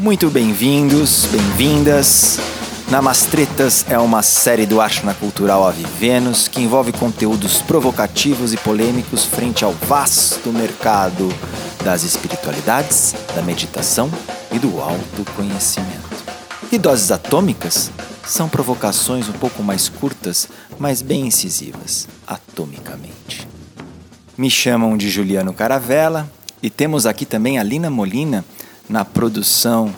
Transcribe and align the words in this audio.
Muito 0.00 0.28
bem-vindos, 0.28 1.26
bem-vindas. 1.26 2.38
Namastretas 2.90 3.86
é 3.88 3.96
uma 3.96 4.24
série 4.24 4.66
do 4.66 4.80
Ashna 4.80 5.14
Cultural 5.14 5.64
Avivenos 5.64 6.48
que 6.48 6.60
envolve 6.60 6.92
conteúdos 6.92 7.62
provocativos 7.62 8.52
e 8.52 8.56
polêmicos 8.56 9.24
frente 9.24 9.64
ao 9.64 9.72
vasto 9.72 10.52
mercado 10.52 11.32
das 11.84 12.02
espiritualidades, 12.02 13.14
da 13.36 13.42
meditação 13.42 14.10
e 14.50 14.58
do 14.58 14.80
autoconhecimento. 14.80 16.24
E 16.72 16.76
doses 16.76 17.12
atômicas 17.12 17.92
são 18.26 18.48
provocações 18.48 19.28
um 19.28 19.34
pouco 19.34 19.62
mais 19.62 19.88
curtas, 19.88 20.48
mas 20.76 21.02
bem 21.02 21.28
incisivas, 21.28 22.08
atomicamente. 22.26 23.46
Me 24.36 24.50
chamam 24.50 24.96
de 24.96 25.08
Juliano 25.08 25.54
Caravella 25.54 26.28
e 26.60 26.68
temos 26.68 27.06
aqui 27.06 27.24
também 27.24 27.60
a 27.60 27.62
Lina 27.62 27.88
Molina 27.88 28.44
na 28.88 29.04
produção 29.04 29.94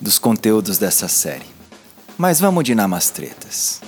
dos 0.00 0.18
conteúdos 0.18 0.78
dessa 0.78 1.08
série. 1.08 1.46
Mas 2.16 2.40
vamos 2.40 2.64
de 2.64 2.74
namastretas. 2.74 3.80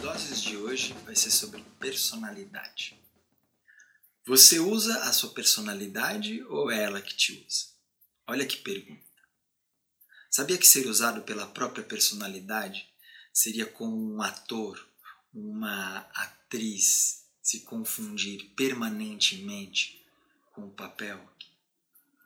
Doses 0.00 0.40
de 0.40 0.56
hoje 0.56 0.94
vai 1.04 1.16
ser 1.16 1.30
sobre 1.30 1.64
personalidade. 1.80 2.98
Você 4.26 4.58
usa 4.58 4.96
a 5.04 5.12
sua 5.12 5.30
personalidade 5.30 6.42
ou 6.44 6.70
é 6.70 6.82
ela 6.82 7.00
que 7.00 7.14
te 7.14 7.32
usa? 7.46 7.66
Olha 8.26 8.46
que 8.46 8.56
pergunta. 8.56 9.02
Sabia 10.30 10.58
que 10.58 10.66
ser 10.66 10.86
usado 10.86 11.22
pela 11.22 11.46
própria 11.46 11.84
personalidade 11.84 12.88
seria 13.32 13.66
como 13.66 14.14
um 14.14 14.22
ator, 14.22 14.78
uma 15.32 15.98
atriz 16.14 16.43
se 17.42 17.60
confundir 17.60 18.52
permanentemente 18.56 20.02
com 20.52 20.66
o 20.66 20.70
papel 20.70 21.20
que 21.38 21.48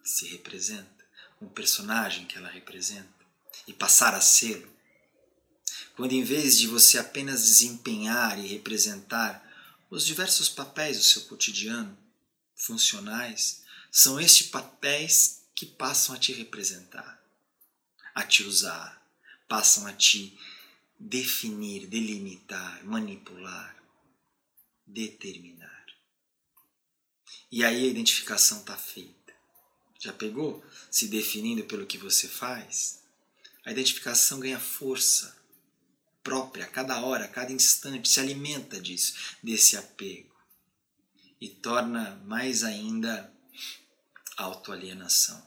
se 0.04 0.26
representa, 0.28 1.04
com 1.38 1.46
o 1.46 1.50
personagem 1.50 2.26
que 2.26 2.38
ela 2.38 2.48
representa 2.48 3.08
e 3.66 3.72
passar 3.72 4.14
a 4.14 4.20
sê-lo. 4.20 4.68
Quando 5.96 6.12
em 6.12 6.22
vez 6.22 6.58
de 6.58 6.68
você 6.68 6.98
apenas 6.98 7.42
desempenhar 7.42 8.38
e 8.38 8.46
representar 8.46 9.44
os 9.90 10.06
diversos 10.06 10.48
papéis 10.48 10.98
do 10.98 11.04
seu 11.04 11.22
cotidiano, 11.22 11.96
funcionais, 12.54 13.62
são 13.90 14.20
estes 14.20 14.48
papéis 14.48 15.42
que 15.54 15.66
passam 15.66 16.14
a 16.14 16.18
te 16.18 16.32
representar, 16.32 17.20
a 18.14 18.22
te 18.22 18.42
usar, 18.42 19.02
passam 19.48 19.86
a 19.86 19.92
te 19.92 20.38
definir, 20.98 21.86
delimitar, 21.86 22.84
manipular, 22.84 23.76
determinar. 24.88 25.86
E 27.50 27.64
aí 27.64 27.84
a 27.84 27.90
identificação 27.90 28.60
está 28.60 28.76
feita. 28.76 29.32
Já 29.98 30.12
pegou? 30.12 30.64
Se 30.90 31.08
definindo 31.08 31.64
pelo 31.64 31.86
que 31.86 31.98
você 31.98 32.28
faz, 32.28 33.02
a 33.64 33.70
identificação 33.70 34.40
ganha 34.40 34.58
força 34.58 35.36
própria, 36.22 36.66
cada 36.66 37.00
hora, 37.00 37.24
a 37.24 37.28
cada 37.28 37.52
instante, 37.52 38.08
se 38.08 38.20
alimenta 38.20 38.80
disso, 38.80 39.36
desse 39.42 39.76
apego. 39.76 40.34
E 41.40 41.48
torna 41.48 42.16
mais 42.26 42.64
ainda 42.64 43.32
autoalienação. 44.36 45.46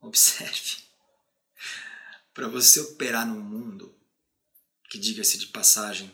Observe. 0.00 0.78
Para 2.32 2.48
você 2.48 2.80
operar 2.80 3.26
num 3.26 3.40
mundo 3.40 3.94
que, 4.88 4.98
diga-se 4.98 5.38
de 5.38 5.48
passagem, 5.48 6.10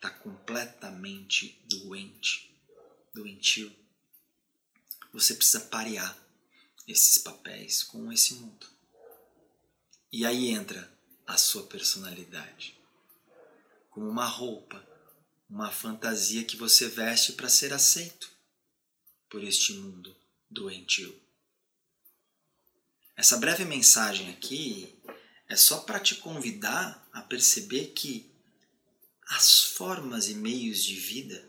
está 0.00 0.08
completamente 0.08 1.62
doente, 1.66 2.50
doentio, 3.12 3.70
você 5.12 5.34
precisa 5.34 5.60
parear 5.60 6.16
esses 6.88 7.18
papéis 7.18 7.82
com 7.82 8.10
esse 8.10 8.32
mundo. 8.32 8.66
E 10.10 10.24
aí 10.24 10.48
entra 10.48 10.90
a 11.26 11.36
sua 11.36 11.64
personalidade 11.64 12.80
como 13.90 14.08
uma 14.08 14.24
roupa, 14.24 14.82
uma 15.50 15.70
fantasia 15.70 16.44
que 16.44 16.56
você 16.56 16.88
veste 16.88 17.34
para 17.34 17.50
ser 17.50 17.74
aceito 17.74 18.30
por 19.28 19.44
este 19.44 19.74
mundo 19.74 20.16
doentio. 20.48 21.14
Essa 23.14 23.36
breve 23.36 23.66
mensagem 23.66 24.30
aqui 24.30 24.98
é 25.46 25.56
só 25.56 25.80
para 25.80 26.00
te 26.00 26.14
convidar 26.14 27.06
a 27.12 27.20
perceber 27.20 27.88
que 27.88 28.29
as 29.30 29.62
formas 29.62 30.28
e 30.28 30.34
meios 30.34 30.84
de 30.84 30.96
vida 30.96 31.48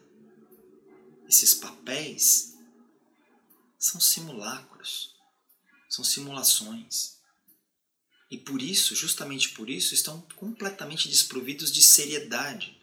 esses 1.28 1.53
papéis 1.53 2.58
são 3.80 4.00
simulacros, 4.02 5.16
são 5.90 6.03
simulações. 6.03 7.18
E 8.30 8.38
por 8.38 8.62
isso, 8.62 8.96
justamente 8.96 9.50
por 9.50 9.69
isso, 9.69 9.94
estão 9.94 10.22
completamente 10.36 11.08
desprovidos 11.08 11.72
de 11.72 11.81
seriedade. 11.81 12.78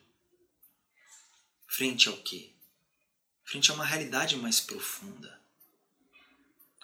Frente 1.66 2.08
ao 2.08 2.16
quê? 2.22 2.54
Frente 3.44 3.70
a 3.70 3.74
uma 3.74 3.84
realidade 3.84 4.34
mais 4.36 4.60
profunda. 4.60 5.40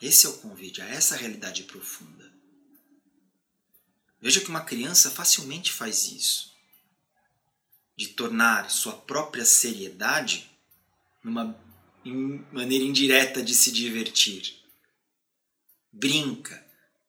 Esse 0.03 0.27
é 0.27 0.29
o 0.29 0.39
convite, 0.39 0.83
a 0.83 0.87
essa 0.87 1.17
realidade 1.17 1.65
profunda. 1.65 2.31
Veja 4.21 4.41
que 4.41 4.49
uma 4.49 4.65
criança 4.65 5.11
facilmente 5.11 5.73
faz 5.73 6.09
isso. 6.09 6.54
De 7.97 8.09
tornar 8.09 8.71
sua 8.71 8.93
própria 8.93 9.45
seriedade 9.45 10.51
numa 11.23 11.59
maneira 12.53 12.85
indireta 12.85 13.43
de 13.43 13.55
se 13.55 13.73
divertir. 13.73 14.61
Brinca 15.93 16.65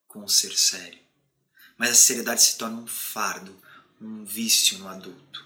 com 0.06 0.24
o 0.24 0.28
ser 0.28 0.56
sério. 0.56 0.98
Mas 1.76 1.90
a 1.90 1.94
seriedade 1.94 2.42
se 2.42 2.56
torna 2.56 2.78
um 2.78 2.86
fardo, 2.86 3.54
um 4.00 4.24
vício 4.24 4.78
no 4.78 4.88
adulto. 4.88 5.44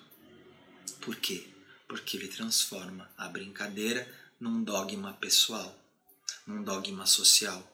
Por 1.00 1.16
quê? 1.16 1.48
Porque 1.88 2.16
ele 2.16 2.28
transforma 2.28 3.10
a 3.16 3.28
brincadeira 3.28 4.06
num 4.38 4.62
dogma 4.62 5.14
pessoal, 5.14 5.76
num 6.46 6.62
dogma 6.62 7.06
social, 7.06 7.66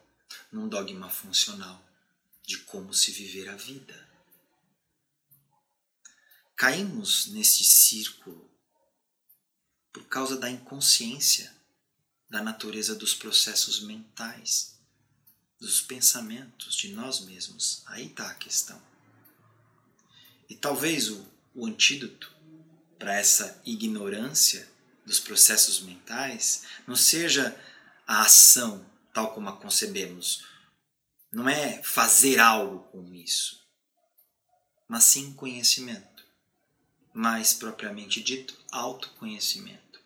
num 0.50 0.69
dogma 0.69 1.10
funcional 1.10 1.84
de 2.44 2.59
como 2.59 2.94
se 2.94 3.10
viver 3.10 3.49
a 3.49 3.56
vida. 3.56 4.09
Caímos 6.56 7.27
neste 7.27 7.65
círculo 7.65 8.50
por 9.93 10.05
causa 10.06 10.39
da 10.39 10.50
inconsciência 10.50 11.55
da 12.28 12.43
natureza 12.43 12.94
dos 12.94 13.15
processos 13.15 13.81
mentais, 13.81 14.78
dos 15.61 15.81
pensamentos 15.81 16.75
de 16.75 16.93
nós 16.93 17.21
mesmos. 17.21 17.83
Aí 17.87 18.06
está 18.06 18.31
a 18.31 18.34
questão. 18.34 18.81
E 20.49 20.55
talvez 20.55 21.11
o, 21.11 21.27
o 21.55 21.67
antídoto 21.67 22.34
para 22.99 23.15
essa 23.15 23.61
ignorância 23.65 24.69
dos 25.05 25.21
processos 25.21 25.81
mentais 25.81 26.65
não 26.87 26.97
seja 26.97 27.55
a 28.06 28.23
ação 28.23 28.84
tal 29.12 29.34
como 29.34 29.49
a 29.49 29.56
concebemos. 29.56 30.47
Não 31.31 31.49
é 31.49 31.83
fazer 31.83 32.38
algo 32.38 32.81
com 32.91 33.15
isso, 33.15 33.62
mas 34.88 35.05
sim 35.05 35.34
conhecimento. 35.34 36.16
Mais 37.19 37.54
propriamente 37.54 38.22
dito, 38.22 38.54
autoconhecimento. 38.71 39.99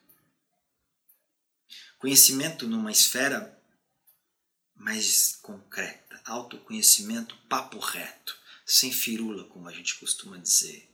Conhecimento 1.99 2.69
numa 2.69 2.93
esfera 2.93 3.61
mais 4.77 5.37
concreta, 5.43 6.21
autoconhecimento 6.25 7.37
papo 7.49 7.81
reto, 7.81 8.39
sem 8.65 8.93
firula, 8.93 9.43
como 9.43 9.67
a 9.67 9.73
gente 9.73 9.97
costuma 9.97 10.37
dizer. 10.37 10.89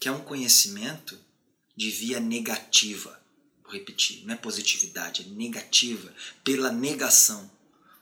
Que 0.00 0.08
é 0.08 0.10
um 0.10 0.24
conhecimento 0.24 1.22
de 1.76 1.90
via 1.90 2.18
negativa. 2.18 3.22
Vou 3.62 3.72
repetir, 3.72 4.24
não 4.24 4.32
é 4.32 4.38
positividade, 4.38 5.20
é 5.20 5.26
negativa, 5.26 6.14
pela 6.42 6.72
negação. 6.72 7.50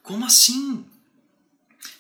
Como 0.05 0.25
assim? 0.25 0.88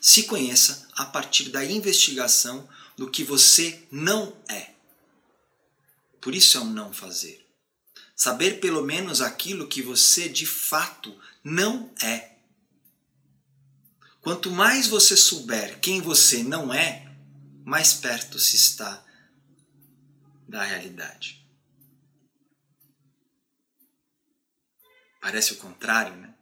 Se 0.00 0.22
conheça 0.28 0.88
a 0.92 1.04
partir 1.04 1.48
da 1.48 1.64
investigação 1.64 2.68
do 2.96 3.10
que 3.10 3.24
você 3.24 3.84
não 3.90 4.40
é. 4.48 4.71
Por 6.22 6.36
isso 6.36 6.56
é 6.56 6.60
um 6.60 6.72
não 6.72 6.92
fazer. 6.92 7.44
Saber 8.14 8.60
pelo 8.60 8.82
menos 8.82 9.20
aquilo 9.20 9.66
que 9.66 9.82
você 9.82 10.28
de 10.28 10.46
fato 10.46 11.20
não 11.42 11.92
é. 12.00 12.36
Quanto 14.20 14.48
mais 14.48 14.86
você 14.86 15.16
souber 15.16 15.80
quem 15.80 16.00
você 16.00 16.44
não 16.44 16.72
é, 16.72 17.12
mais 17.64 17.92
perto 17.94 18.38
se 18.38 18.54
está 18.54 19.04
da 20.48 20.62
realidade. 20.62 21.44
Parece 25.20 25.54
o 25.54 25.56
contrário, 25.56 26.14
né? 26.16 26.32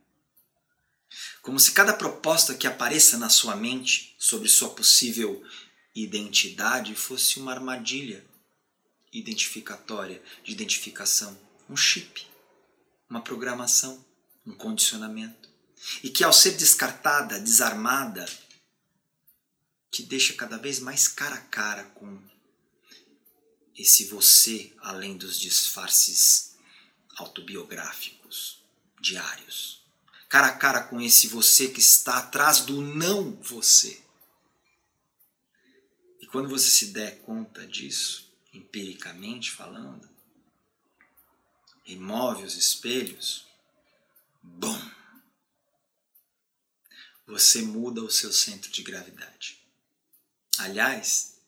Como 1.41 1.59
se 1.59 1.73
cada 1.73 1.95
proposta 1.95 2.55
que 2.55 2.67
apareça 2.67 3.17
na 3.17 3.31
sua 3.31 3.57
mente 3.57 4.15
sobre 4.19 4.49
sua 4.51 4.69
possível 4.75 5.43
identidade 5.95 6.95
fosse 6.95 7.39
uma 7.39 7.53
armadilha 7.53 8.30
identificatória 9.13 10.23
de 10.45 10.53
identificação, 10.53 11.39
um 11.69 11.77
chip, 11.77 12.27
uma 13.09 13.21
programação, 13.21 14.05
um 14.47 14.53
condicionamento. 14.53 15.49
E 16.03 16.11
que 16.11 16.23
ao 16.23 16.33
ser 16.33 16.53
descartada, 16.57 17.41
desarmada, 17.41 18.27
te 19.91 20.03
deixa 20.03 20.35
cada 20.35 20.57
vez 20.57 20.79
mais 20.79 21.09
cara 21.09 21.37
a 21.37 21.41
cara 21.41 21.85
com 21.85 22.21
esse 23.77 24.05
você 24.05 24.73
além 24.79 25.17
dos 25.17 25.39
disfarces 25.39 26.57
autobiográficos 27.17 28.63
diários. 29.01 29.83
Cara 30.29 30.49
a 30.49 30.57
cara 30.57 30.83
com 30.83 31.01
esse 31.01 31.27
você 31.27 31.69
que 31.69 31.81
está 31.81 32.19
atrás 32.19 32.61
do 32.61 32.81
não 32.81 33.33
você. 33.43 34.01
E 36.21 36.27
quando 36.27 36.49
você 36.49 36.71
se 36.71 36.87
der 36.93 37.21
conta 37.23 37.67
disso, 37.67 38.30
empiricamente 38.53 39.51
falando, 39.51 40.09
remove 41.85 42.45
os 42.45 42.57
espelhos, 42.57 43.47
bom, 44.43 44.91
você 47.27 47.63
muda 47.63 48.03
o 48.03 48.11
seu 48.11 48.33
centro 48.33 48.71
de 48.71 48.83
gravidade. 48.83 49.61
Aliás, 50.59 51.41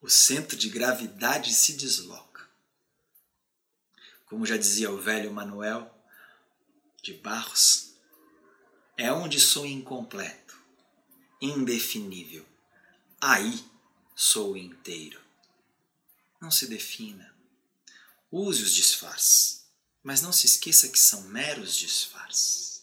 o 0.00 0.08
centro 0.08 0.56
de 0.56 0.68
gravidade 0.68 1.52
se 1.52 1.74
desloca. 1.74 2.48
Como 4.26 4.46
já 4.46 4.56
dizia 4.56 4.90
o 4.90 5.00
velho 5.00 5.32
Manuel 5.32 5.90
de 7.02 7.14
Barros, 7.14 7.94
é 8.96 9.12
onde 9.12 9.40
sou 9.40 9.66
incompleto, 9.66 10.58
indefinível. 11.40 12.46
Aí 13.20 13.64
sou 14.14 14.56
inteiro. 14.56 15.23
Não 16.44 16.50
se 16.50 16.66
defina. 16.66 17.34
Use 18.30 18.62
os 18.62 18.74
disfarces, 18.74 19.64
mas 20.02 20.20
não 20.20 20.30
se 20.30 20.44
esqueça 20.44 20.90
que 20.90 20.98
são 20.98 21.22
meros 21.22 21.74
disfarces. 21.74 22.82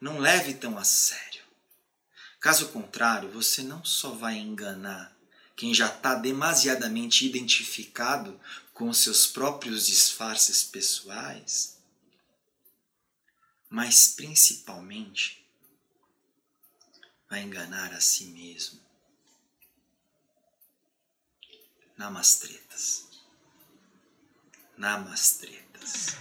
Não 0.00 0.20
leve 0.20 0.54
tão 0.54 0.78
a 0.78 0.84
sério. 0.84 1.42
Caso 2.38 2.68
contrário, 2.68 3.28
você 3.32 3.64
não 3.64 3.84
só 3.84 4.12
vai 4.12 4.38
enganar 4.38 5.12
quem 5.56 5.74
já 5.74 5.88
está 5.88 6.14
demasiadamente 6.14 7.26
identificado 7.26 8.40
com 8.72 8.92
seus 8.92 9.26
próprios 9.26 9.86
disfarces 9.86 10.62
pessoais, 10.62 11.78
mas 13.68 14.14
principalmente 14.14 15.44
vai 17.28 17.42
enganar 17.42 17.92
a 17.92 18.00
si 18.00 18.26
mesmo. 18.26 18.89
Namastretas. 22.00 23.08
Namastretas. 24.78 26.16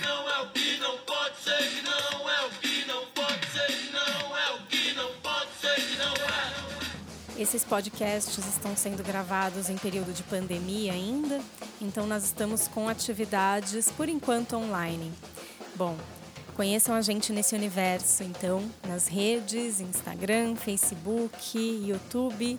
Não 0.00 0.30
é 0.30 0.42
o 0.42 0.50
que 0.52 0.78
não 0.78 0.96
pode 0.98 1.36
ser, 1.42 1.82
não 1.82 2.30
é 2.30 2.46
o 2.46 2.50
que 2.50 2.84
não 2.84 3.04
pode 3.06 3.46
ser, 3.46 3.90
não 3.90 4.36
é 4.36 4.54
o 4.54 4.66
que 4.66 4.94
não 4.94 5.12
pode 5.20 5.50
ser, 5.60 5.98
não 5.98 6.14
é. 6.14 7.42
Esses 7.42 7.64
podcasts 7.64 8.46
estão 8.46 8.76
sendo 8.76 9.02
gravados 9.02 9.68
em 9.68 9.76
período 9.76 10.12
de 10.12 10.22
pandemia 10.22 10.92
ainda, 10.92 11.40
então 11.80 12.06
nós 12.06 12.22
estamos 12.22 12.68
com 12.68 12.88
atividades 12.88 13.90
por 13.90 14.08
enquanto 14.08 14.54
online. 14.54 15.12
Bom, 15.74 15.98
conheçam 16.54 16.94
a 16.94 17.00
gente 17.00 17.32
nesse 17.32 17.56
universo, 17.56 18.22
então, 18.22 18.62
nas 18.86 19.08
redes, 19.08 19.80
Instagram, 19.80 20.54
Facebook, 20.54 21.58
YouTube 21.58 22.56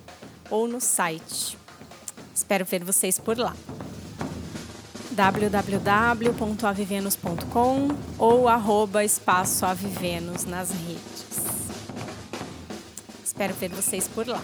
ou 0.49 0.67
no 0.67 0.81
site. 0.81 1.58
Espero 2.39 2.63
ver 2.63 2.85
vocês 2.85 3.19
por 3.19 3.37
lá. 3.37 3.53
www.avivenos.com 5.11 7.89
ou 8.17 8.47
arroba 8.47 9.03
espaço 9.03 9.65
nas 10.45 10.71
redes. 10.71 11.25
Espero 13.21 13.53
ver 13.53 13.71
vocês 13.71 14.07
por 14.07 14.25
lá. 14.25 14.41